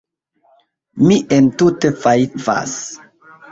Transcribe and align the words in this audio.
Mi 1.09 1.19
entute 1.37 1.93
fajfas. 2.07 2.75